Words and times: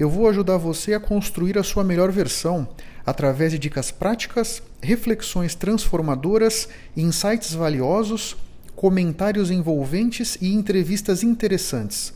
eu 0.00 0.08
vou 0.08 0.26
ajudar 0.30 0.56
você 0.56 0.94
a 0.94 0.98
construir 0.98 1.58
a 1.58 1.62
sua 1.62 1.84
melhor 1.84 2.10
versão 2.10 2.66
através 3.04 3.52
de 3.52 3.58
dicas 3.58 3.90
práticas, 3.90 4.62
reflexões 4.80 5.54
transformadoras, 5.54 6.70
insights 6.96 7.52
valiosos, 7.52 8.34
comentários 8.74 9.50
envolventes 9.50 10.38
e 10.40 10.54
entrevistas 10.54 11.22
interessantes. 11.22 12.14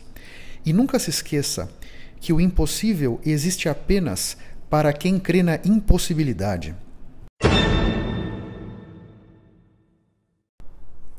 E 0.64 0.72
nunca 0.72 0.98
se 0.98 1.10
esqueça 1.10 1.70
que 2.18 2.32
o 2.32 2.40
impossível 2.40 3.20
existe 3.22 3.68
apenas 3.68 4.38
para 4.70 4.90
quem 4.90 5.18
crê 5.18 5.42
na 5.42 5.56
impossibilidade. 5.56 6.74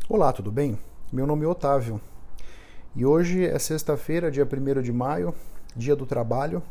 Olá, 0.10 0.34
tudo 0.34 0.52
bem? 0.52 0.80
Meu 1.14 1.28
nome 1.28 1.46
é 1.46 1.48
Otávio 1.48 2.02
e 2.96 3.06
hoje 3.06 3.46
é 3.46 3.60
sexta-feira, 3.60 4.32
dia 4.32 4.48
1 4.52 4.82
de 4.82 4.92
maio, 4.92 5.32
dia 5.76 5.96
do 5.96 6.06
trabalho. 6.06 6.64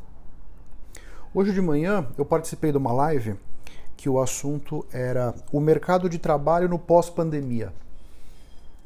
Hoje 1.35 1.53
de 1.53 1.61
manhã 1.61 2.07
eu 2.17 2.25
participei 2.25 2.71
de 2.71 2.79
uma 2.79 2.93
live 2.93 3.35
que 3.97 4.09
o 4.09 4.21
assunto 4.21 4.85
era 4.93 5.35
o 5.53 5.61
mercado 5.61 6.09
de 6.09 6.19
trabalho 6.19 6.69
no 6.69 6.79
pós-pandemia. 6.79 7.73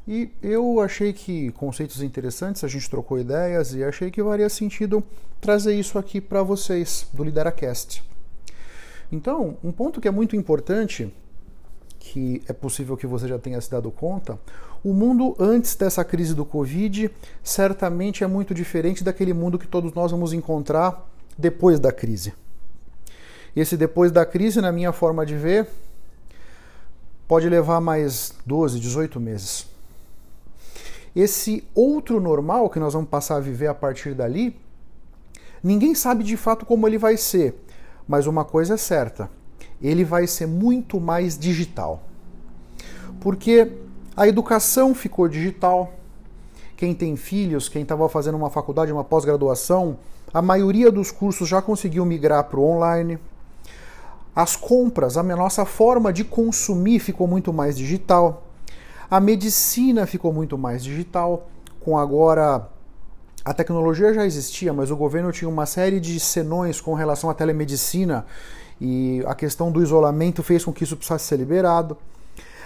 E 0.07 0.31
eu 0.41 0.81
achei 0.81 1.13
que 1.13 1.51
conceitos 1.51 2.01
interessantes, 2.01 2.63
a 2.63 2.67
gente 2.67 2.89
trocou 2.89 3.19
ideias 3.19 3.75
e 3.75 3.83
achei 3.83 4.09
que 4.09 4.23
faria 4.23 4.49
sentido 4.49 5.03
trazer 5.39 5.75
isso 5.75 5.99
aqui 5.99 6.19
para 6.19 6.41
vocês 6.41 7.05
do 7.13 7.23
LideraCast. 7.23 8.03
Então, 9.11 9.57
um 9.63 9.71
ponto 9.71 10.01
que 10.01 10.07
é 10.07 10.11
muito 10.11 10.35
importante, 10.35 11.13
que 11.99 12.41
é 12.47 12.53
possível 12.53 12.95
que 12.95 13.05
você 13.05 13.27
já 13.27 13.37
tenha 13.37 13.59
se 13.59 13.69
dado 13.69 13.91
conta, 13.91 14.39
o 14.83 14.93
mundo 14.93 15.35
antes 15.37 15.75
dessa 15.75 16.03
crise 16.03 16.33
do 16.33 16.45
Covid 16.45 17.11
certamente 17.43 18.23
é 18.23 18.27
muito 18.27 18.53
diferente 18.53 19.03
daquele 19.03 19.33
mundo 19.33 19.59
que 19.59 19.67
todos 19.67 19.93
nós 19.93 20.11
vamos 20.11 20.31
encontrar 20.31 21.05
depois 21.37 21.79
da 21.79 21.91
crise. 21.91 22.33
Esse 23.55 23.75
depois 23.75 24.11
da 24.11 24.25
crise, 24.25 24.61
na 24.61 24.71
minha 24.71 24.93
forma 24.93 25.25
de 25.25 25.35
ver, 25.35 25.67
pode 27.27 27.49
levar 27.49 27.81
mais 27.81 28.33
12, 28.45 28.79
18 28.79 29.19
meses. 29.19 29.67
Esse 31.15 31.63
outro 31.75 32.19
normal 32.19 32.69
que 32.69 32.79
nós 32.79 32.93
vamos 32.93 33.09
passar 33.09 33.37
a 33.37 33.39
viver 33.41 33.67
a 33.67 33.73
partir 33.73 34.13
dali, 34.13 34.55
ninguém 35.61 35.93
sabe 35.93 36.23
de 36.23 36.37
fato 36.37 36.65
como 36.65 36.87
ele 36.87 36.97
vai 36.97 37.17
ser, 37.17 37.55
mas 38.07 38.27
uma 38.27 38.45
coisa 38.45 38.75
é 38.75 38.77
certa: 38.77 39.29
ele 39.81 40.03
vai 40.03 40.27
ser 40.27 40.45
muito 40.45 40.99
mais 40.99 41.37
digital. 41.37 42.03
Porque 43.19 43.71
a 44.15 44.27
educação 44.27 44.93
ficou 44.93 45.27
digital. 45.27 45.93
Quem 46.75 46.93
tem 46.93 47.15
filhos, 47.15 47.67
quem 47.67 47.83
estava 47.83 48.07
fazendo 48.07 48.35
uma 48.35 48.49
faculdade, 48.49 48.91
uma 48.91 49.03
pós-graduação, 49.03 49.97
a 50.33 50.41
maioria 50.41 50.91
dos 50.91 51.11
cursos 51.11 51.47
já 51.47 51.61
conseguiu 51.61 52.05
migrar 52.05 52.43
para 52.45 52.59
o 52.59 52.63
online. 52.63 53.17
As 54.35 54.55
compras, 54.55 55.17
a 55.17 55.23
nossa 55.23 55.65
forma 55.65 56.13
de 56.13 56.23
consumir 56.23 56.99
ficou 56.99 57.27
muito 57.27 57.51
mais 57.51 57.77
digital. 57.77 58.43
A 59.09 59.19
medicina 59.19 60.05
ficou 60.05 60.31
muito 60.31 60.57
mais 60.57 60.83
digital, 60.83 61.49
com 61.79 61.97
agora 61.97 62.69
a 63.43 63.53
tecnologia 63.53 64.13
já 64.13 64.25
existia, 64.25 64.71
mas 64.71 64.91
o 64.91 64.95
governo 64.95 65.31
tinha 65.31 65.49
uma 65.49 65.65
série 65.65 65.99
de 65.99 66.19
senões 66.19 66.79
com 66.79 66.93
relação 66.93 67.29
à 67.29 67.33
telemedicina 67.33 68.25
e 68.79 69.23
a 69.25 69.35
questão 69.35 69.71
do 69.71 69.81
isolamento 69.81 70.41
fez 70.41 70.63
com 70.63 70.71
que 70.71 70.83
isso 70.83 70.95
precisasse 70.95 71.25
ser 71.25 71.37
liberado. 71.37 71.97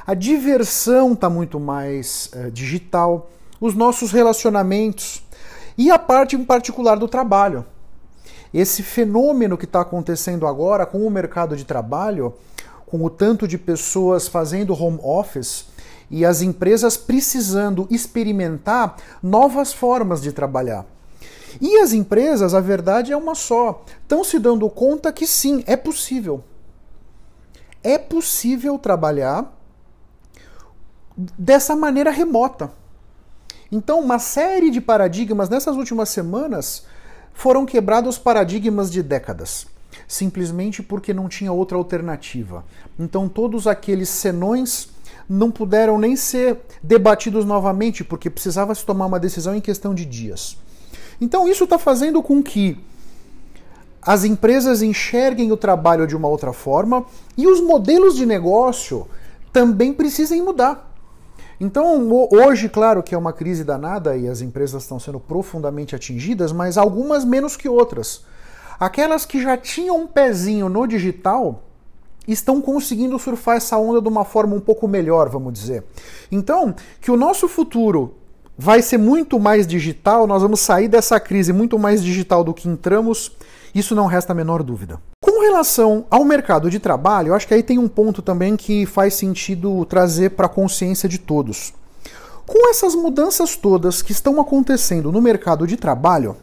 A 0.06 0.14
diversão 0.14 1.14
está 1.14 1.30
muito 1.30 1.60
mais 1.60 2.30
é, 2.34 2.50
digital, 2.50 3.30
os 3.60 3.74
nossos 3.74 4.12
relacionamentos 4.12 5.24
e 5.78 5.90
a 5.90 5.98
parte 5.98 6.36
em 6.36 6.44
particular 6.44 6.96
do 6.96 7.08
trabalho. 7.08 7.66
Esse 8.54 8.84
fenômeno 8.84 9.58
que 9.58 9.66
está 9.66 9.82
acontecendo 9.82 10.46
agora 10.46 10.86
com 10.86 11.08
o 11.08 11.10
mercado 11.10 11.56
de 11.56 11.64
trabalho, 11.64 12.34
com 12.86 13.04
o 13.04 13.10
tanto 13.10 13.48
de 13.48 13.58
pessoas 13.58 14.28
fazendo 14.28 14.74
home 14.74 15.00
office, 15.02 15.66
e 16.12 16.24
as 16.24 16.44
empresas 16.44 16.96
precisando 16.96 17.88
experimentar 17.90 18.98
novas 19.22 19.74
formas 19.74 20.22
de 20.22 20.32
trabalhar. 20.32 20.86
E 21.62 21.78
as 21.78 21.94
empresas, 21.94 22.54
a 22.54 22.60
verdade 22.60 23.12
é 23.12 23.18
uma 23.18 23.36
só, 23.36 23.84
estão 24.02 24.24
se 24.24 24.40
dando 24.40 24.70
conta 24.70 25.12
que 25.12 25.28
sim, 25.28 25.64
é 25.68 25.76
possível. 25.76 26.44
É 27.84 27.98
possível 27.98 28.78
trabalhar 28.80 29.54
dessa 31.38 31.76
maneira 31.76 32.12
remota. 32.12 32.72
Então, 33.72 34.00
uma 34.00 34.20
série 34.20 34.70
de 34.70 34.80
paradigmas 34.80 35.50
nessas 35.50 35.76
últimas 35.76 36.10
semanas 36.10 36.86
foram 37.34 37.66
quebrados 37.66 38.18
paradigmas 38.18 38.92
de 38.92 39.02
décadas, 39.02 39.66
simplesmente 40.08 40.84
porque 40.84 41.14
não 41.14 41.28
tinha 41.28 41.52
outra 41.52 41.78
alternativa. 41.78 42.64
Então, 43.00 43.28
todos 43.28 43.66
aqueles 43.66 44.10
senões 44.10 44.90
não 45.28 45.50
puderam 45.50 45.98
nem 45.98 46.16
ser 46.16 46.60
debatidos 46.82 47.46
novamente, 47.46 48.04
porque 48.04 48.30
precisava 48.30 48.76
se 48.76 48.86
tomar 48.86 49.08
uma 49.08 49.20
decisão 49.20 49.56
em 49.56 49.62
questão 49.62 49.94
de 49.94 50.06
dias. 50.06 50.58
Então, 51.24 51.48
isso 51.48 51.64
está 51.64 51.80
fazendo 51.80 52.22
com 52.22 52.44
que 52.44 52.78
as 54.02 54.26
empresas 54.26 54.82
enxerguem 54.82 55.54
o 55.54 55.58
trabalho 55.58 56.06
de 56.06 56.18
uma 56.18 56.28
outra 56.28 56.52
forma 56.52 57.06
e 57.38 57.48
os 57.48 57.62
modelos 57.62 58.18
de 58.18 58.26
negócio 58.26 59.08
também 59.54 59.94
precisem 59.94 60.42
mudar. 60.42 60.94
Então, 61.62 62.12
hoje, 62.30 62.68
claro 62.68 63.02
que 63.02 63.16
é 63.16 63.18
uma 63.18 63.32
crise 63.32 63.64
danada 63.64 64.18
e 64.18 64.28
as 64.28 64.42
empresas 64.42 64.84
estão 64.84 65.00
sendo 65.00 65.18
profundamente 65.18 65.96
atingidas, 65.96 66.52
mas 66.52 66.78
algumas 66.78 67.24
menos 67.24 67.56
que 67.56 67.70
outras. 67.70 68.26
Aquelas 68.78 69.26
que 69.26 69.42
já 69.42 69.56
tinham 69.56 70.02
um 70.02 70.08
pezinho 70.08 70.68
no 70.68 70.86
digital 70.86 71.64
estão 72.28 72.62
conseguindo 72.62 73.18
surfar 73.18 73.56
essa 73.56 73.78
onda 73.78 74.02
de 74.02 74.10
uma 74.10 74.26
forma 74.26 74.58
um 74.58 74.60
pouco 74.60 74.90
melhor, 74.90 75.30
vamos 75.30 75.54
dizer. 75.54 75.86
Então, 76.30 76.76
que 77.00 77.10
o 77.10 77.16
nosso 77.16 77.48
futuro 77.48 78.16
vai 78.58 78.82
ser 78.82 78.98
muito 78.98 79.40
mais 79.40 79.66
digital, 79.66 80.28
nós 80.28 80.42
vamos 80.42 80.60
sair 80.60 80.88
dessa 80.88 81.20
crise 81.20 81.52
muito 81.52 81.78
mais 81.80 82.04
digital 82.04 82.44
do 82.44 82.54
que 82.54 82.70
entramos, 82.70 83.32
isso 83.74 83.96
não 83.96 84.06
resta 84.06 84.34
a 84.34 84.36
menor 84.36 84.62
dúvida. 84.62 85.00
Com 85.22 85.42
relação 85.42 86.06
ao 86.10 86.24
mercado 86.24 86.70
de 86.70 86.80
trabalho, 86.80 87.30
eu 87.30 87.36
acho 87.36 87.48
que 87.48 87.54
aí 87.54 87.64
tem 87.64 87.80
um 87.80 87.88
ponto 87.88 88.22
também 88.22 88.56
que 88.56 88.86
faz 88.86 89.16
sentido 89.16 89.84
trazer 89.86 90.32
para 90.32 90.46
a 90.46 90.50
consciência 90.50 91.10
de 91.10 91.18
todos. 91.18 91.74
Com 92.46 92.70
essas 92.70 92.94
mudanças 92.94 93.56
todas 93.56 94.02
que 94.02 94.12
estão 94.12 94.40
acontecendo 94.40 95.12
no 95.12 95.22
mercado 95.22 95.66
de 95.66 95.78
trabalho, 95.78 96.36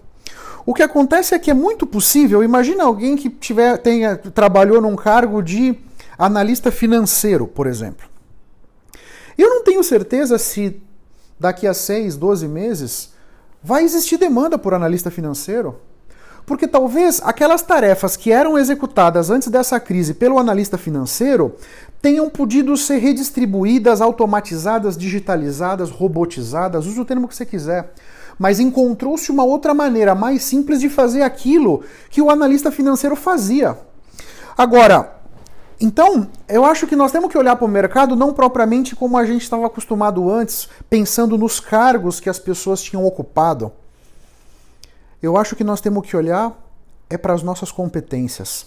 o 0.66 0.74
que 0.74 0.82
acontece 0.82 1.34
é 1.34 1.38
que 1.38 1.50
é 1.50 1.54
muito 1.54 1.86
possível, 1.86 2.42
imagina 2.42 2.84
alguém 2.84 3.16
que 3.16 3.30
tiver, 3.30 3.78
tenha, 3.78 4.16
trabalhou 4.16 4.80
num 4.80 4.96
cargo 4.96 5.42
de 5.42 5.78
analista 6.18 6.70
financeiro, 6.70 7.46
por 7.46 7.66
exemplo. 7.66 8.08
Eu 9.38 9.48
não 9.48 9.64
tenho 9.64 9.82
certeza 9.82 10.36
se 10.38 10.80
daqui 11.40 11.66
a 11.66 11.74
6, 11.74 12.16
12 12.16 12.46
meses 12.46 13.10
vai 13.62 13.82
existir 13.82 14.18
demanda 14.18 14.58
por 14.58 14.74
analista 14.74 15.10
financeiro. 15.10 15.80
Porque 16.46 16.68
talvez 16.68 17.20
aquelas 17.24 17.62
tarefas 17.62 18.16
que 18.16 18.30
eram 18.30 18.58
executadas 18.58 19.30
antes 19.30 19.48
dessa 19.48 19.80
crise 19.80 20.14
pelo 20.14 20.38
analista 20.38 20.76
financeiro 20.76 21.56
tenham 22.02 22.28
podido 22.28 22.76
ser 22.76 22.98
redistribuídas, 22.98 24.00
automatizadas, 24.00 24.96
digitalizadas, 24.96 25.90
robotizadas, 25.90 26.86
use 26.86 27.00
o 27.00 27.04
termo 27.04 27.26
que 27.26 27.34
você 27.34 27.46
quiser 27.46 27.92
mas 28.40 28.58
encontrou-se 28.58 29.30
uma 29.30 29.44
outra 29.44 29.74
maneira 29.74 30.14
mais 30.14 30.42
simples 30.42 30.80
de 30.80 30.88
fazer 30.88 31.20
aquilo 31.20 31.84
que 32.08 32.22
o 32.22 32.30
analista 32.30 32.72
financeiro 32.72 33.14
fazia. 33.14 33.76
Agora, 34.56 35.19
então, 35.80 36.28
eu 36.46 36.64
acho 36.64 36.86
que 36.86 36.94
nós 36.94 37.10
temos 37.10 37.30
que 37.30 37.38
olhar 37.38 37.56
para 37.56 37.64
o 37.64 37.68
mercado 37.68 38.14
não 38.14 38.34
propriamente 38.34 38.94
como 38.94 39.16
a 39.16 39.24
gente 39.24 39.42
estava 39.42 39.66
acostumado 39.66 40.30
antes, 40.30 40.68
pensando 40.90 41.38
nos 41.38 41.58
cargos 41.58 42.20
que 42.20 42.28
as 42.28 42.38
pessoas 42.38 42.82
tinham 42.82 43.06
ocupado. 43.06 43.72
Eu 45.22 45.38
acho 45.38 45.56
que 45.56 45.64
nós 45.64 45.80
temos 45.80 46.06
que 46.06 46.14
olhar 46.14 46.54
é 47.08 47.16
para 47.16 47.32
as 47.32 47.42
nossas 47.42 47.72
competências. 47.72 48.66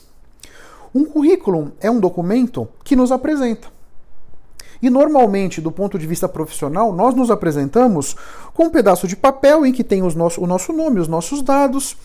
Um 0.94 1.06
currículo 1.06 1.72
é 1.80 1.90
um 1.90 2.00
documento 2.00 2.68
que 2.84 2.96
nos 2.96 3.12
apresenta. 3.12 3.68
E 4.82 4.90
normalmente, 4.90 5.62
do 5.62 5.72
ponto 5.72 6.00
de 6.00 6.08
vista 6.08 6.28
profissional, 6.28 6.92
nós 6.92 7.14
nos 7.14 7.30
apresentamos 7.30 8.16
com 8.56 8.66
um 8.66 8.70
pedaço 8.70 9.08
de 9.08 9.16
papel 9.16 9.66
em 9.66 9.72
que 9.72 9.84
tem 9.84 10.02
nosso, 10.02 10.42
o 10.42 10.48
nosso 10.48 10.74
nome, 10.74 11.00
os 11.00 11.08
nossos 11.08 11.42
dados 11.44 11.96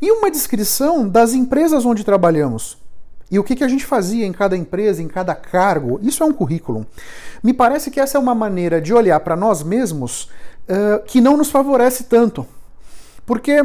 e 0.00 0.10
uma 0.12 0.30
descrição 0.30 1.08
das 1.08 1.32
empresas 1.32 1.84
onde 1.84 2.04
trabalhamos. 2.04 2.78
E 3.30 3.38
o 3.38 3.44
que, 3.44 3.54
que 3.54 3.64
a 3.64 3.68
gente 3.68 3.86
fazia 3.86 4.26
em 4.26 4.32
cada 4.32 4.56
empresa, 4.56 5.02
em 5.02 5.08
cada 5.08 5.34
cargo. 5.34 6.00
Isso 6.02 6.22
é 6.22 6.26
um 6.26 6.32
currículo. 6.32 6.84
Me 7.42 7.52
parece 7.52 7.90
que 7.90 8.00
essa 8.00 8.18
é 8.18 8.20
uma 8.20 8.34
maneira 8.34 8.80
de 8.80 8.92
olhar 8.92 9.20
para 9.20 9.36
nós 9.36 9.62
mesmos 9.62 10.28
uh, 10.68 11.02
que 11.06 11.20
não 11.20 11.36
nos 11.36 11.50
favorece 11.50 12.04
tanto. 12.04 12.44
Porque 13.24 13.64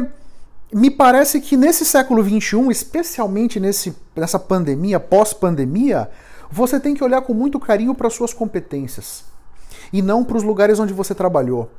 me 0.72 0.90
parece 0.90 1.40
que 1.40 1.56
nesse 1.56 1.84
século 1.84 2.22
XXI, 2.22 2.70
especialmente 2.70 3.58
nesse, 3.58 3.96
nessa 4.14 4.38
pandemia, 4.38 5.00
pós-pandemia, 5.00 6.08
você 6.50 6.78
tem 6.78 6.94
que 6.94 7.02
olhar 7.02 7.22
com 7.22 7.34
muito 7.34 7.58
carinho 7.58 7.94
para 7.94 8.10
suas 8.10 8.32
competências 8.32 9.24
e 9.92 10.00
não 10.02 10.24
para 10.24 10.36
os 10.36 10.42
lugares 10.42 10.78
onde 10.78 10.92
você 10.92 11.14
trabalhou. 11.14 11.70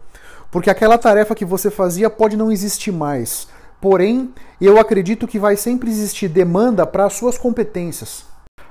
Porque 0.52 0.70
aquela 0.70 0.98
tarefa 0.98 1.36
que 1.36 1.46
você 1.46 1.70
fazia 1.70 2.10
pode 2.10 2.38
não 2.38 2.52
existir 2.52 2.92
mais. 2.92 3.48
Porém, 3.80 4.34
eu 4.60 4.80
acredito 4.80 5.28
que 5.28 5.38
vai 5.38 5.56
sempre 5.56 5.90
existir 5.90 6.28
demanda 6.28 6.86
para 6.86 7.06
as 7.06 7.14
suas 7.14 7.38
competências. 7.38 8.26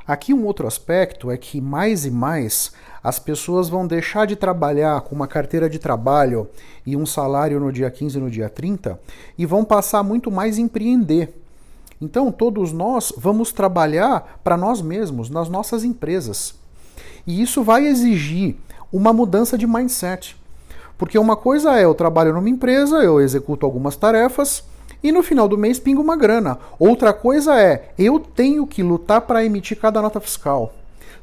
Aqui 0.07 0.35
um 0.35 0.45
outro 0.45 0.67
aspecto 0.67 1.31
é 1.31 1.37
que 1.37 1.61
mais 1.61 2.05
e 2.05 2.11
mais 2.11 2.73
as 3.03 3.19
pessoas 3.19 3.69
vão 3.69 3.87
deixar 3.87 4.27
de 4.27 4.37
trabalhar 4.37 5.01
com 5.03 5.15
uma 5.15 5.27
carteira 5.27 5.69
de 5.69 5.79
trabalho 5.79 6.49
e 6.85 6.97
um 6.97 7.07
salário 7.07 7.59
no 7.59 7.73
dia 7.73 7.91
15 7.91 8.19
e 8.19 8.21
no 8.21 8.31
dia 8.31 8.49
30 8.49 9.01
e 9.37 9.47
vão 9.47 9.65
passar 9.65 10.03
muito 10.03 10.31
mais 10.31 10.59
a 10.59 10.61
empreender. 10.61 11.33
Então, 12.01 12.31
todos 12.31 12.73
nós 12.73 13.13
vamos 13.17 13.53
trabalhar 13.53 14.41
para 14.45 14.57
nós 14.57 14.83
mesmos, 14.83 15.31
nas 15.31 15.49
nossas 15.49 15.83
empresas. 15.83 16.55
E 17.27 17.41
isso 17.41 17.63
vai 17.63 17.87
exigir 17.87 18.57
uma 18.93 19.13
mudança 19.13 19.57
de 19.57 19.67
mindset. 19.67 20.37
Porque 20.99 21.19
uma 21.19 21.37
coisa 21.37 21.79
é 21.79 21.85
eu 21.85 21.95
trabalho 21.95 22.33
numa 22.33 22.49
empresa, 22.49 22.97
eu 22.99 23.21
executo 23.21 23.65
algumas 23.65 23.97
tarefas 23.97 24.63
e 25.03 25.13
no 25.13 25.23
final 25.23 25.49
do 25.49 25.59
mês 25.59 25.79
pinga 25.79 26.01
uma 26.01 26.17
grana. 26.17 26.59
Outra 26.79 27.13
coisa 27.13 27.61
é 27.61 27.91
eu 27.99 28.19
tenho 28.19 28.67
que 28.67 28.83
lutar 28.83 29.23
para 29.23 29.45
emitir 29.45 29.79
cada 29.79 30.03
nota 30.03 30.21
fiscal 30.21 30.73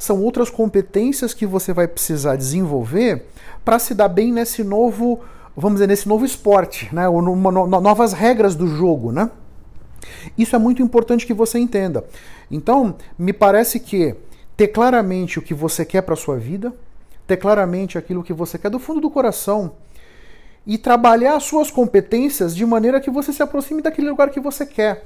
são 0.04 0.22
outras 0.22 0.50
competências 0.50 1.34
que 1.34 1.46
você 1.46 1.72
vai 1.72 1.88
precisar 1.88 2.36
desenvolver 2.36 3.26
para 3.64 3.80
se 3.80 3.94
dar 3.94 4.10
bem 4.10 4.34
nesse 4.34 4.64
novo, 4.64 5.22
vamos 5.56 5.76
dizer, 5.76 5.88
nesse 5.88 6.08
novo 6.10 6.26
esporte, 6.26 6.94
né? 6.94 7.08
Ou 7.08 7.22
numa, 7.22 7.52
no, 7.52 7.66
novas 7.66 8.12
regras 8.12 8.54
do 8.54 8.68
jogo, 8.68 9.12
né? 9.12 9.32
Isso 10.38 10.56
é 10.56 10.60
muito 10.60 10.82
importante 10.82 11.26
que 11.26 11.34
você 11.34 11.58
entenda. 11.58 12.04
Então, 12.52 12.96
me 13.18 13.32
parece 13.32 13.80
que 13.80 14.16
ter 14.58 14.68
claramente 14.68 15.40
o 15.40 15.42
que 15.42 15.54
você 15.54 15.86
quer 15.86 16.02
para 16.02 16.16
sua 16.16 16.38
vida, 16.38 16.74
ter 17.26 17.38
claramente 17.38 17.98
aquilo 17.98 18.24
que 18.24 18.34
você 18.34 18.58
quer 18.58 18.70
do 18.70 18.80
fundo 18.80 19.00
do 19.00 19.10
coração 19.10 19.72
e 20.66 20.78
trabalhar 20.78 21.36
as 21.36 21.44
suas 21.44 21.70
competências 21.70 22.56
de 22.56 22.66
maneira 22.66 23.02
que 23.02 23.12
você 23.12 23.34
se 23.34 23.44
aproxime 23.44 23.82
daquele 23.82 24.10
lugar 24.10 24.30
que 24.30 24.40
você 24.40 24.66
quer. 24.66 25.06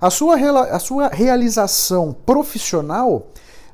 A 0.00 0.10
sua, 0.10 0.36
a 0.70 0.78
sua 0.78 1.08
realização 1.08 2.16
profissional 2.26 3.28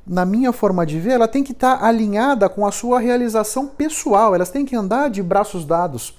na 0.07 0.25
minha 0.25 0.53
forma 0.53 0.85
de 0.85 1.01
ver, 1.01 1.13
ela 1.13 1.29
tem 1.29 1.43
que 1.43 1.53
estar 1.53 1.79
tá 1.79 1.87
alinhada 1.87 2.49
com 2.49 2.67
a 2.67 2.73
sua 2.73 3.01
realização 3.01 3.67
pessoal, 3.67 4.35
elas 4.35 4.51
têm 4.51 4.65
que 4.65 4.77
andar 4.77 5.09
de 5.09 5.23
braços 5.23 5.65
dados. 5.65 6.15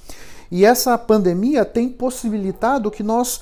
E 0.52 0.66
essa 0.66 0.98
pandemia 0.98 1.64
tem 1.66 1.90
possibilitado 1.90 2.90
que 2.90 3.04
nós 3.04 3.42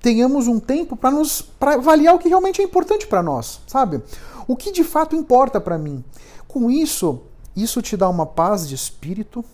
tenhamos 0.00 0.46
um 0.46 0.60
tempo 0.60 0.96
para 0.96 1.10
nos 1.10 1.40
para 1.40 1.74
avaliar 1.74 2.14
o 2.14 2.18
que 2.18 2.28
realmente 2.28 2.60
é 2.60 2.64
importante 2.64 3.06
para 3.06 3.22
nós, 3.22 3.60
sabe? 3.66 4.02
O 4.46 4.54
que 4.54 4.70
de 4.70 4.84
fato 4.84 5.16
importa 5.16 5.60
para 5.60 5.78
mim. 5.78 6.04
Com 6.46 6.70
isso, 6.70 7.22
isso 7.56 7.80
te 7.80 7.96
dá 7.96 8.08
uma 8.08 8.26
paz 8.26 8.68
de 8.68 8.74
espírito 8.74 9.44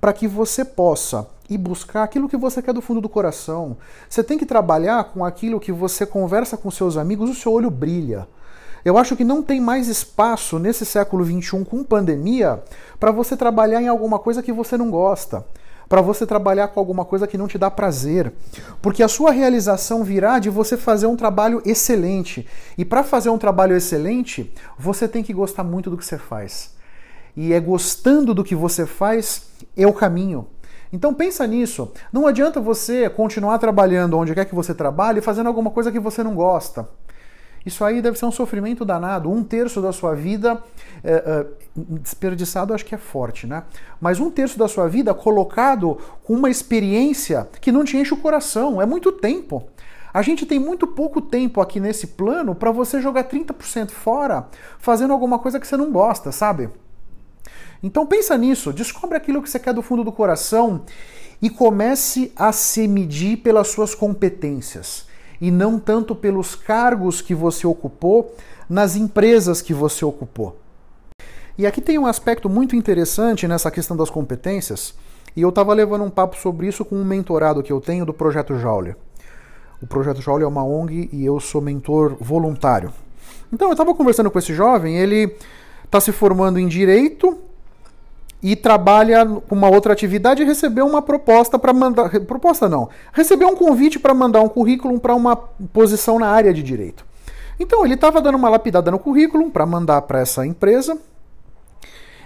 para 0.00 0.12
que 0.12 0.28
você 0.28 0.64
possa 0.64 1.26
ir 1.48 1.58
buscar 1.58 2.02
aquilo 2.02 2.28
que 2.28 2.36
você 2.36 2.60
quer 2.60 2.72
do 2.72 2.82
fundo 2.82 3.00
do 3.00 3.08
coração. 3.08 3.76
Você 4.08 4.22
tem 4.22 4.36
que 4.38 4.46
trabalhar 4.46 5.04
com 5.04 5.24
aquilo 5.24 5.60
que 5.60 5.72
você 5.72 6.04
conversa 6.04 6.56
com 6.56 6.70
seus 6.70 6.96
amigos, 6.96 7.30
o 7.30 7.34
seu 7.34 7.52
olho 7.52 7.70
brilha. 7.70 8.26
Eu 8.84 8.96
acho 8.96 9.16
que 9.16 9.24
não 9.24 9.42
tem 9.42 9.60
mais 9.60 9.88
espaço 9.88 10.60
nesse 10.60 10.86
século 10.86 11.24
XXI 11.24 11.64
com 11.64 11.82
pandemia 11.82 12.62
para 13.00 13.10
você 13.10 13.36
trabalhar 13.36 13.82
em 13.82 13.88
alguma 13.88 14.18
coisa 14.18 14.42
que 14.42 14.52
você 14.52 14.76
não 14.76 14.90
gosta, 14.90 15.44
para 15.88 16.00
você 16.00 16.24
trabalhar 16.24 16.68
com 16.68 16.78
alguma 16.78 17.04
coisa 17.04 17.26
que 17.26 17.36
não 17.36 17.48
te 17.48 17.58
dá 17.58 17.68
prazer, 17.68 18.32
porque 18.80 19.02
a 19.02 19.08
sua 19.08 19.32
realização 19.32 20.04
virá 20.04 20.38
de 20.38 20.50
você 20.50 20.76
fazer 20.76 21.06
um 21.06 21.16
trabalho 21.16 21.60
excelente. 21.64 22.46
E 22.78 22.84
para 22.84 23.02
fazer 23.02 23.28
um 23.28 23.38
trabalho 23.38 23.76
excelente, 23.76 24.52
você 24.78 25.08
tem 25.08 25.22
que 25.22 25.32
gostar 25.32 25.64
muito 25.64 25.90
do 25.90 25.96
que 25.96 26.04
você 26.04 26.18
faz. 26.18 26.75
E 27.36 27.52
é 27.52 27.60
gostando 27.60 28.32
do 28.32 28.42
que 28.42 28.54
você 28.54 28.86
faz 28.86 29.48
é 29.76 29.86
o 29.86 29.92
caminho. 29.92 30.46
Então 30.92 31.12
pensa 31.12 31.46
nisso. 31.46 31.92
Não 32.12 32.26
adianta 32.26 32.60
você 32.60 33.10
continuar 33.10 33.58
trabalhando 33.58 34.16
onde 34.16 34.34
quer 34.34 34.44
que 34.44 34.54
você 34.54 34.74
trabalhe 34.74 35.20
fazendo 35.20 35.46
alguma 35.46 35.70
coisa 35.70 35.92
que 35.92 35.98
você 35.98 36.22
não 36.22 36.34
gosta. 36.34 36.88
Isso 37.66 37.84
aí 37.84 38.00
deve 38.00 38.16
ser 38.16 38.26
um 38.26 38.30
sofrimento 38.30 38.84
danado. 38.84 39.30
Um 39.30 39.42
terço 39.42 39.82
da 39.82 39.92
sua 39.92 40.14
vida 40.14 40.62
é, 41.02 41.12
é, 41.12 41.46
desperdiçado, 41.74 42.72
acho 42.72 42.84
que 42.84 42.94
é 42.94 42.98
forte, 42.98 43.44
né? 43.44 43.64
Mas 44.00 44.20
um 44.20 44.30
terço 44.30 44.56
da 44.56 44.68
sua 44.68 44.88
vida 44.88 45.12
colocado 45.12 45.98
com 46.22 46.34
uma 46.34 46.48
experiência 46.48 47.48
que 47.60 47.72
não 47.72 47.84
te 47.84 47.96
enche 47.96 48.14
o 48.14 48.18
coração. 48.18 48.80
É 48.80 48.86
muito 48.86 49.10
tempo. 49.10 49.64
A 50.14 50.22
gente 50.22 50.46
tem 50.46 50.60
muito 50.60 50.86
pouco 50.86 51.20
tempo 51.20 51.60
aqui 51.60 51.80
nesse 51.80 52.06
plano 52.06 52.54
para 52.54 52.70
você 52.70 53.00
jogar 53.00 53.24
30% 53.24 53.90
fora 53.90 54.46
fazendo 54.78 55.12
alguma 55.12 55.38
coisa 55.38 55.58
que 55.58 55.66
você 55.66 55.76
não 55.76 55.90
gosta, 55.90 56.30
sabe? 56.30 56.70
Então 57.82 58.06
pensa 58.06 58.36
nisso, 58.36 58.72
descobre 58.72 59.16
aquilo 59.16 59.42
que 59.42 59.50
você 59.50 59.58
quer 59.58 59.74
do 59.74 59.82
fundo 59.82 60.02
do 60.02 60.12
coração 60.12 60.82
e 61.40 61.50
comece 61.50 62.32
a 62.34 62.52
se 62.52 62.88
medir 62.88 63.38
pelas 63.38 63.68
suas 63.68 63.94
competências 63.94 65.06
e 65.40 65.50
não 65.50 65.78
tanto 65.78 66.14
pelos 66.14 66.54
cargos 66.54 67.20
que 67.20 67.34
você 67.34 67.66
ocupou 67.66 68.34
nas 68.68 68.96
empresas 68.96 69.60
que 69.60 69.74
você 69.74 70.04
ocupou. 70.04 70.58
E 71.58 71.66
aqui 71.66 71.80
tem 71.80 71.98
um 71.98 72.06
aspecto 72.06 72.48
muito 72.48 72.76
interessante 72.76 73.46
nessa 73.48 73.70
questão 73.70 73.96
das 73.96 74.10
competências, 74.10 74.94
e 75.34 75.42
eu 75.42 75.50
estava 75.50 75.72
levando 75.74 76.04
um 76.04 76.10
papo 76.10 76.36
sobre 76.36 76.66
isso 76.66 76.84
com 76.84 76.96
um 76.96 77.04
mentorado 77.04 77.62
que 77.62 77.72
eu 77.72 77.80
tenho 77.80 78.06
do 78.06 78.12
Projeto 78.12 78.58
Joule. 78.58 78.94
O 79.80 79.86
Projeto 79.86 80.22
Joule 80.22 80.44
é 80.44 80.46
uma 80.46 80.64
ONG 80.64 81.10
e 81.12 81.24
eu 81.24 81.38
sou 81.38 81.60
mentor 81.60 82.16
voluntário. 82.18 82.92
Então 83.52 83.68
eu 83.68 83.72
estava 83.72 83.94
conversando 83.94 84.30
com 84.30 84.38
esse 84.38 84.54
jovem, 84.54 84.98
ele 84.98 85.36
está 85.84 86.00
se 86.00 86.12
formando 86.12 86.58
em 86.58 86.66
Direito 86.66 87.38
e 88.42 88.54
trabalha 88.54 89.24
com 89.26 89.54
uma 89.54 89.68
outra 89.68 89.92
atividade 89.92 90.42
e 90.42 90.46
recebeu 90.46 90.86
uma 90.86 91.02
proposta 91.02 91.58
para 91.58 91.72
mandar. 91.72 92.20
Proposta 92.20 92.68
não. 92.68 92.88
Recebeu 93.12 93.48
um 93.48 93.56
convite 93.56 93.98
para 93.98 94.14
mandar 94.14 94.40
um 94.40 94.48
currículo 94.48 94.98
para 95.00 95.14
uma 95.14 95.36
posição 95.36 96.18
na 96.18 96.28
área 96.28 96.52
de 96.52 96.62
direito. 96.62 97.04
Então 97.58 97.84
ele 97.84 97.94
estava 97.94 98.20
dando 98.20 98.36
uma 98.36 98.48
lapidada 98.48 98.90
no 98.90 98.98
currículo 98.98 99.50
para 99.50 99.64
mandar 99.64 100.02
para 100.02 100.20
essa 100.20 100.46
empresa. 100.46 100.98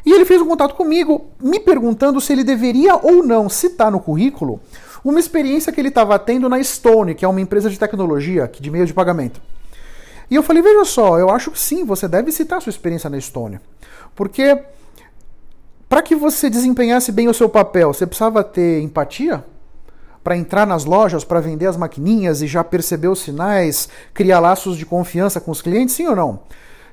E 0.04 0.12
ele 0.12 0.24
fez 0.24 0.40
um 0.40 0.46
contato 0.46 0.74
comigo, 0.74 1.26
me 1.40 1.60
perguntando 1.60 2.20
se 2.20 2.32
ele 2.32 2.42
deveria 2.42 2.96
ou 2.96 3.22
não 3.22 3.48
citar 3.48 3.90
no 3.90 4.00
currículo 4.00 4.60
uma 5.04 5.20
experiência 5.20 5.72
que 5.72 5.80
ele 5.80 5.88
estava 5.88 6.18
tendo 6.18 6.48
na 6.48 6.62
Stone, 6.62 7.14
que 7.14 7.24
é 7.24 7.28
uma 7.28 7.40
empresa 7.40 7.70
de 7.70 7.78
tecnologia 7.78 8.50
de 8.60 8.70
meio 8.70 8.86
de 8.86 8.94
pagamento. 8.94 9.40
E 10.30 10.34
eu 10.34 10.42
falei: 10.42 10.62
veja 10.62 10.84
só, 10.84 11.18
eu 11.18 11.30
acho 11.30 11.50
que 11.50 11.58
sim, 11.58 11.84
você 11.84 12.06
deve 12.06 12.30
citar 12.32 12.62
sua 12.62 12.70
experiência 12.70 13.10
na 13.10 13.20
Stone. 13.20 13.60
Porque 14.14 14.58
para 15.90 16.02
que 16.02 16.14
você 16.14 16.48
desempenhasse 16.48 17.10
bem 17.10 17.28
o 17.28 17.34
seu 17.34 17.48
papel, 17.48 17.92
você 17.92 18.06
precisava 18.06 18.44
ter 18.44 18.80
empatia? 18.80 19.44
Para 20.22 20.36
entrar 20.36 20.64
nas 20.64 20.84
lojas, 20.84 21.24
para 21.24 21.40
vender 21.40 21.66
as 21.66 21.76
maquininhas 21.76 22.42
e 22.42 22.46
já 22.46 22.62
perceber 22.62 23.08
os 23.08 23.18
sinais, 23.18 23.88
criar 24.14 24.38
laços 24.38 24.76
de 24.76 24.86
confiança 24.86 25.40
com 25.40 25.50
os 25.50 25.60
clientes, 25.60 25.96
sim 25.96 26.06
ou 26.06 26.14
não? 26.14 26.44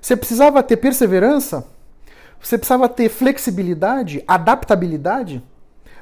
Você 0.02 0.16
precisava 0.16 0.64
ter 0.64 0.78
perseverança? 0.78 1.64
Você 2.42 2.58
precisava 2.58 2.90
ter 2.90 3.08
flexibilidade, 3.08 4.24
adaptabilidade? 4.28 5.44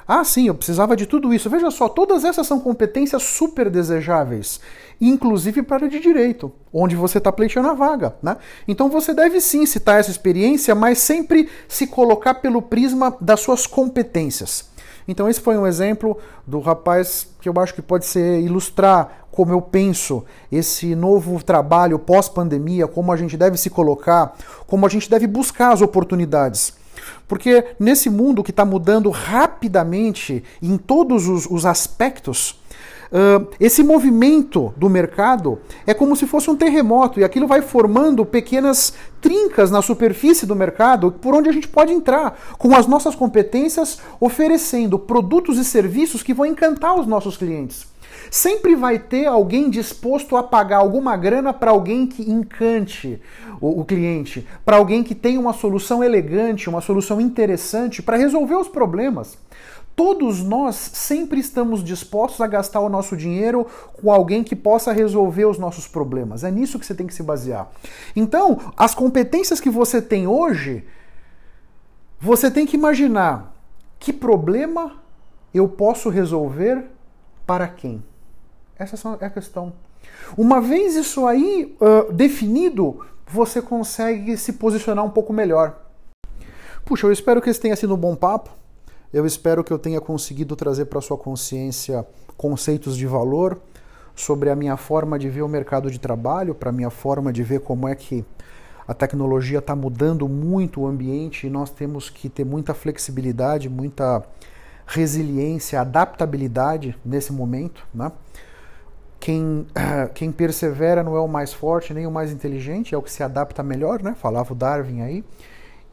Ah, 0.07 0.24
sim, 0.24 0.47
eu 0.47 0.53
precisava 0.53 0.95
de 0.95 1.05
tudo 1.05 1.33
isso. 1.33 1.50
Veja 1.50 1.71
só, 1.71 1.89
todas 1.89 2.24
essas 2.24 2.45
são 2.45 2.59
competências 2.59 3.24
super 3.24 3.69
desejáveis, 3.69 4.59
inclusive 5.01 5.63
para 5.63 5.75
a 5.75 5.79
área 5.79 5.89
de 5.89 6.00
direito, 6.00 6.51
onde 6.71 6.95
você 6.95 7.17
está 7.17 7.31
pleiteando 7.31 7.69
a 7.69 7.74
vaga. 7.74 8.15
Né? 8.21 8.38
Então 8.67 8.89
você 8.89 9.13
deve 9.13 9.41
sim 9.41 9.65
citar 9.65 10.00
essa 10.00 10.12
experiência, 10.12 10.75
mas 10.75 11.00
sempre 11.00 11.50
se 11.67 11.88
colocar 11.88 12.35
pelo 12.35 12.62
prisma 12.62 13.15
das 13.19 13.39
suas 13.39 13.65
competências. 13.65 14.69
Então 15.07 15.29
esse 15.29 15.41
foi 15.41 15.57
um 15.57 15.67
exemplo 15.67 16.17
do 16.45 16.59
rapaz 16.59 17.27
que 17.41 17.50
eu 17.50 17.53
acho 17.57 17.74
que 17.74 17.81
pode 17.81 18.05
ser 18.05 18.41
ilustrar 18.41 19.25
como 19.31 19.51
eu 19.51 19.62
penso 19.62 20.24
esse 20.51 20.95
novo 20.95 21.43
trabalho 21.43 22.00
pós-pandemia, 22.00 22.88
como 22.88 23.12
a 23.12 23.17
gente 23.17 23.35
deve 23.35 23.57
se 23.57 23.69
colocar, 23.69 24.35
como 24.65 24.85
a 24.85 24.89
gente 24.89 25.09
deve 25.09 25.27
buscar 25.27 25.74
as 25.74 25.81
oportunidades. 25.81 26.74
Porque 27.27 27.65
nesse 27.79 28.10
mundo 28.10 28.44
que 28.44 28.51
está 28.51 28.65
mudando 28.65 29.10
rapidamente 29.10 30.44
em 30.62 30.77
todos 30.77 31.27
os, 31.27 31.46
os 31.46 31.65
aspectos, 31.65 32.60
Uh, 33.05 33.48
esse 33.60 33.84
movimento 33.84 34.74
do 34.75 34.89
mercado 34.89 35.60
é 35.86 35.94
como 35.94 36.15
se 36.15 36.25
fosse 36.25 36.50
um 36.50 36.55
terremoto 36.55 37.20
e 37.20 37.24
aquilo 37.24 37.48
vai 37.48 37.62
formando 37.62 38.25
pequenas 38.25 38.94
trincas 39.22 39.70
na 39.70 39.82
superfície 39.82 40.46
do 40.46 40.55
mercado 40.55 41.12
por 41.12 41.34
onde 41.34 41.48
a 41.48 41.51
gente 41.51 41.67
pode 41.67 41.94
entrar 41.94 42.38
com 42.58 42.75
as 42.75 42.88
nossas 42.88 43.15
competências, 43.15 44.00
oferecendo 44.20 44.98
produtos 44.98 45.58
e 45.58 45.63
serviços 45.63 46.24
que 46.24 46.34
vão 46.34 46.46
encantar 46.46 47.00
os 47.00 47.05
nossos 47.05 47.38
clientes. 47.38 47.86
Sempre 48.29 48.75
vai 48.75 49.00
ter 49.00 49.25
alguém 49.25 49.69
disposto 49.69 50.36
a 50.36 50.43
pagar 50.43 50.77
alguma 50.77 51.15
grana 51.15 51.53
para 51.53 51.72
alguém 51.72 52.07
que 52.07 52.29
encante 52.29 53.22
o, 53.62 53.81
o 53.81 53.86
cliente, 53.86 54.48
para 54.63 54.77
alguém 54.77 55.03
que 55.03 55.15
tenha 55.15 55.39
uma 55.39 55.53
solução 55.53 56.03
elegante, 56.03 56.69
uma 56.69 56.81
solução 56.81 57.22
interessante 57.22 58.01
para 58.01 58.17
resolver 58.17 58.55
os 58.55 58.67
problemas. 58.67 59.38
Todos 59.95 60.43
nós 60.43 60.75
sempre 60.75 61.39
estamos 61.39 61.81
dispostos 61.81 62.41
a 62.41 62.48
gastar 62.48 62.81
o 62.81 62.89
nosso 62.89 63.15
dinheiro 63.15 63.65
com 63.93 64.12
alguém 64.12 64.43
que 64.43 64.55
possa 64.55 64.91
resolver 64.91 65.45
os 65.45 65.57
nossos 65.57 65.88
problemas. 65.88 66.43
É 66.43 66.51
nisso 66.51 66.77
que 66.77 66.86
você 66.86 66.93
tem 66.93 67.07
que 67.07 67.13
se 67.13 67.24
basear. 67.24 67.69
Então, 68.13 68.60
as 68.75 68.93
competências 68.93 69.62
que 69.62 69.69
você 69.69 70.01
tem 70.01 70.27
hoje, 70.27 70.84
você 72.19 72.51
tem 72.51 72.65
que 72.65 72.75
imaginar 72.75 73.55
que 73.98 74.12
problema 74.12 75.01
eu 75.53 75.67
posso 75.69 76.10
resolver 76.10 76.84
para 77.45 77.67
quem? 77.67 78.03
Essa 78.77 79.17
é 79.21 79.25
a 79.25 79.29
questão. 79.29 79.73
Uma 80.37 80.59
vez 80.59 80.95
isso 80.95 81.25
aí 81.25 81.75
uh, 81.79 82.11
definido, 82.11 83.05
você 83.27 83.61
consegue 83.61 84.37
se 84.37 84.53
posicionar 84.53 85.03
um 85.03 85.09
pouco 85.09 85.31
melhor. 85.31 85.81
Puxa, 86.83 87.07
eu 87.07 87.11
espero 87.11 87.41
que 87.41 87.49
esse 87.49 87.59
tenha 87.59 87.75
sido 87.75 87.95
um 87.95 87.97
bom 87.97 88.15
papo. 88.15 88.51
Eu 89.13 89.25
espero 89.25 89.63
que 89.63 89.71
eu 89.71 89.79
tenha 89.79 90.01
conseguido 90.01 90.55
trazer 90.55 90.85
para 90.85 91.01
sua 91.01 91.17
consciência 91.17 92.05
conceitos 92.37 92.97
de 92.97 93.07
valor 93.07 93.59
sobre 94.15 94.49
a 94.49 94.55
minha 94.55 94.77
forma 94.77 95.17
de 95.17 95.29
ver 95.29 95.41
o 95.41 95.47
mercado 95.47 95.89
de 95.89 95.99
trabalho, 95.99 96.53
para 96.53 96.69
a 96.69 96.73
minha 96.73 96.89
forma 96.89 97.31
de 97.31 97.43
ver 97.43 97.61
como 97.61 97.87
é 97.87 97.95
que 97.95 98.25
a 98.87 98.93
tecnologia 98.93 99.59
está 99.59 99.75
mudando 99.75 100.27
muito 100.27 100.81
o 100.81 100.87
ambiente 100.87 101.47
e 101.47 101.49
nós 101.49 101.69
temos 101.69 102.09
que 102.09 102.29
ter 102.29 102.45
muita 102.45 102.73
flexibilidade, 102.73 103.67
muita 103.67 104.23
resiliência, 104.86 105.82
adaptabilidade 105.82 106.98
nesse 107.04 107.34
momento. 107.34 107.86
Né? 107.94 108.12
Quem, 109.20 109.68
quem 110.13 110.32
persevera 110.32 111.04
não 111.04 111.15
é 111.15 111.20
o 111.20 111.27
mais 111.27 111.54
forte 111.54 111.94
nem 111.94 112.06
o 112.06 112.12
mais 112.12 112.32
inteligente, 112.32 112.94
é 112.94 112.98
o 112.98 113.01
que 113.01 113.12
se 113.12 113.24
adapta 113.24 113.63
melhor, 113.63 114.01
né? 114.01 114.15
falava 114.15 114.54
o 114.54 114.56
Darwin 114.56 115.01
aí. 115.01 115.24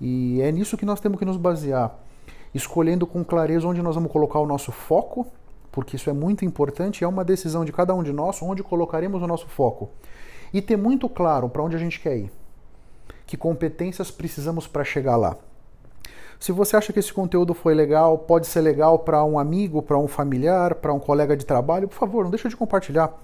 E 0.01 0.41
é 0.43 0.51
nisso 0.51 0.77
que 0.77 0.85
nós 0.85 1.01
temos 1.01 1.19
que 1.19 1.25
nos 1.25 1.37
basear 1.37 1.99
escolhendo 2.55 3.07
com 3.07 3.25
clareza 3.25 3.67
onde 3.67 3.83
nós 3.83 3.95
vamos 3.95 4.13
colocar 4.13 4.39
o 4.39 4.47
nosso 4.47 4.73
foco, 4.73 5.27
porque 5.71 5.97
isso 5.97 6.11
é 6.11 6.13
muito 6.13 6.45
importante, 6.45 7.03
é 7.03 7.09
uma 7.09 7.25
decisão 7.25 7.65
de 7.65 7.73
cada 7.73 7.95
um 7.95 8.03
de 8.03 8.13
nós 8.13 8.43
onde 8.43 8.63
colocaremos 8.63 9.23
o 9.23 9.27
nosso 9.27 9.49
foco. 9.49 9.91
E 10.53 10.61
ter 10.61 10.77
muito 10.77 11.09
claro 11.09 11.49
para 11.49 11.63
onde 11.63 11.77
a 11.77 11.79
gente 11.79 11.99
quer 11.99 12.17
ir. 12.17 12.31
Que 13.27 13.39
competências 13.39 14.11
precisamos 14.11 14.67
para 14.67 14.85
chegar 14.85 15.17
lá. 15.17 15.37
Se 16.43 16.51
você 16.51 16.77
acha 16.77 16.93
que 16.93 16.99
esse 16.99 17.13
conteúdo 17.13 17.55
foi 17.55 17.73
legal, 17.73 18.19
pode 18.19 18.49
ser 18.49 18.63
legal 18.63 18.99
para 18.99 19.23
um 19.25 19.39
amigo, 19.39 19.81
para 19.81 19.97
um 19.97 20.09
familiar, 20.09 20.75
para 20.75 20.93
um 20.93 20.99
colega 20.99 21.37
de 21.37 21.47
trabalho, 21.47 21.87
por 21.87 21.95
favor, 21.95 22.25
não 22.25 22.33
deixa 22.33 22.49
de 22.49 22.57
compartilhar. 22.57 23.17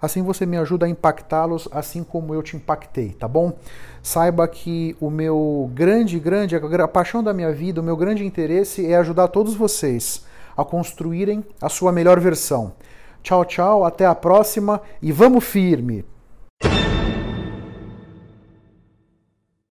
Assim 0.00 0.22
você 0.22 0.46
me 0.46 0.56
ajuda 0.56 0.86
a 0.86 0.88
impactá-los 0.88 1.68
assim 1.72 2.04
como 2.04 2.32
eu 2.32 2.40
te 2.44 2.54
impactei, 2.54 3.08
tá 3.08 3.26
bom? 3.26 3.54
Saiba 4.00 4.46
que 4.46 4.96
o 5.00 5.10
meu 5.10 5.68
grande, 5.74 6.20
grande, 6.20 6.54
a 6.54 6.86
paixão 6.86 7.24
da 7.24 7.34
minha 7.34 7.52
vida, 7.52 7.80
o 7.80 7.84
meu 7.84 7.96
grande 7.96 8.24
interesse 8.24 8.86
é 8.86 8.94
ajudar 8.98 9.26
todos 9.26 9.56
vocês 9.56 10.24
a 10.56 10.64
construírem 10.64 11.44
a 11.60 11.68
sua 11.68 11.90
melhor 11.90 12.20
versão. 12.20 12.74
Tchau, 13.20 13.44
tchau, 13.44 13.84
até 13.84 14.06
a 14.06 14.14
próxima 14.14 14.80
e 15.02 15.10
vamos 15.10 15.42
firme! 15.42 16.04